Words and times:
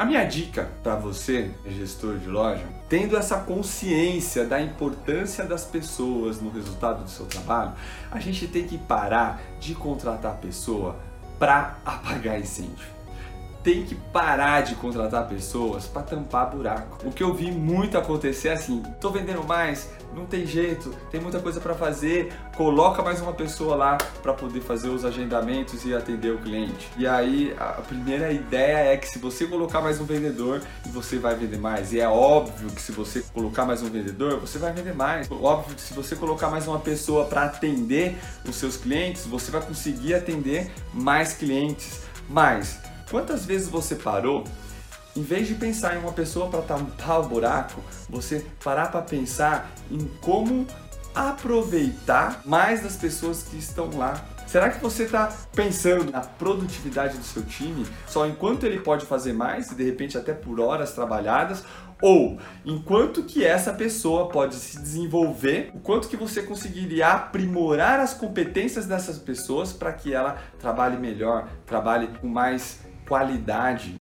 A 0.00 0.06
minha 0.06 0.24
dica 0.24 0.66
para 0.82 0.96
você, 0.96 1.50
gestor 1.66 2.16
de 2.16 2.26
loja, 2.26 2.64
tendo 2.88 3.18
essa 3.18 3.36
consciência 3.40 4.46
da 4.46 4.58
importância 4.58 5.44
das 5.44 5.66
pessoas 5.66 6.40
no 6.40 6.48
resultado 6.48 7.04
do 7.04 7.10
seu 7.10 7.26
trabalho, 7.26 7.74
a 8.10 8.18
gente 8.18 8.48
tem 8.48 8.66
que 8.66 8.78
parar 8.78 9.42
de 9.60 9.74
contratar 9.74 10.38
pessoa 10.38 10.96
para 11.38 11.76
apagar 11.84 12.40
incêndio 12.40 12.99
tem 13.62 13.84
que 13.84 13.94
parar 13.94 14.62
de 14.62 14.74
contratar 14.74 15.28
pessoas 15.28 15.86
para 15.86 16.02
tampar 16.02 16.50
buraco. 16.50 17.06
O 17.06 17.12
que 17.12 17.22
eu 17.22 17.34
vi 17.34 17.50
muito 17.50 17.98
acontecer 17.98 18.48
é 18.48 18.52
assim: 18.52 18.82
tô 19.00 19.10
vendendo 19.10 19.44
mais, 19.44 19.90
não 20.14 20.26
tem 20.26 20.46
jeito, 20.46 20.90
tem 21.10 21.20
muita 21.20 21.38
coisa 21.40 21.60
para 21.60 21.74
fazer, 21.74 22.32
coloca 22.56 23.02
mais 23.02 23.20
uma 23.20 23.32
pessoa 23.32 23.76
lá 23.76 23.98
para 24.22 24.32
poder 24.32 24.60
fazer 24.60 24.88
os 24.88 25.04
agendamentos 25.04 25.84
e 25.84 25.94
atender 25.94 26.32
o 26.32 26.38
cliente. 26.38 26.88
E 26.96 27.06
aí 27.06 27.54
a 27.58 27.82
primeira 27.82 28.32
ideia 28.32 28.92
é 28.92 28.96
que 28.96 29.08
se 29.08 29.18
você 29.18 29.46
colocar 29.46 29.80
mais 29.80 30.00
um 30.00 30.04
vendedor, 30.04 30.62
você 30.86 31.18
vai 31.18 31.34
vender 31.34 31.58
mais. 31.58 31.92
E 31.92 32.00
é 32.00 32.08
óbvio 32.08 32.70
que 32.70 32.80
se 32.80 32.92
você 32.92 33.22
colocar 33.32 33.64
mais 33.64 33.82
um 33.82 33.90
vendedor, 33.90 34.40
você 34.40 34.58
vai 34.58 34.72
vender 34.72 34.94
mais. 34.94 35.30
Óbvio 35.30 35.74
que 35.74 35.82
se 35.82 35.94
você 35.94 36.16
colocar 36.16 36.48
mais 36.48 36.66
uma 36.66 36.78
pessoa 36.78 37.26
para 37.26 37.44
atender 37.44 38.16
os 38.48 38.56
seus 38.56 38.76
clientes, 38.76 39.26
você 39.26 39.50
vai 39.50 39.60
conseguir 39.60 40.14
atender 40.14 40.70
mais 40.92 41.34
clientes. 41.34 42.00
Mas 42.28 42.78
Quantas 43.10 43.44
vezes 43.44 43.68
você 43.68 43.96
parou, 43.96 44.44
em 45.16 45.22
vez 45.22 45.48
de 45.48 45.54
pensar 45.54 45.96
em 45.96 45.98
uma 45.98 46.12
pessoa 46.12 46.48
para 46.48 46.62
tampar 46.62 47.20
o 47.20 47.28
buraco, 47.28 47.80
você 48.08 48.46
parar 48.62 48.90
para 48.90 49.02
pensar 49.02 49.68
em 49.90 50.06
como 50.20 50.66
aproveitar 51.12 52.42
mais 52.44 52.82
das 52.82 52.96
pessoas 52.96 53.42
que 53.42 53.58
estão 53.58 53.90
lá. 53.96 54.24
Será 54.46 54.70
que 54.70 54.80
você 54.80 55.04
está 55.04 55.32
pensando 55.54 56.10
na 56.10 56.20
produtividade 56.20 57.16
do 57.16 57.24
seu 57.24 57.42
time 57.44 57.86
só 58.06 58.26
enquanto 58.26 58.64
ele 58.64 58.80
pode 58.80 59.06
fazer 59.06 59.32
mais 59.32 59.70
e 59.70 59.74
de 59.74 59.84
repente 59.84 60.16
até 60.16 60.32
por 60.32 60.60
horas 60.60 60.92
trabalhadas? 60.92 61.64
Ou 62.02 62.38
enquanto 62.64 63.24
que 63.24 63.44
essa 63.44 63.72
pessoa 63.72 64.28
pode 64.28 64.54
se 64.54 64.80
desenvolver, 64.80 65.70
o 65.74 65.80
quanto 65.80 66.08
que 66.08 66.16
você 66.16 66.42
conseguiria 66.42 67.08
aprimorar 67.08 68.00
as 68.00 68.14
competências 68.14 68.86
dessas 68.86 69.18
pessoas 69.18 69.72
para 69.72 69.92
que 69.92 70.14
ela 70.14 70.38
trabalhe 70.58 70.96
melhor, 70.96 71.48
trabalhe 71.66 72.08
com 72.20 72.26
mais 72.26 72.78
qualidade 73.10 73.98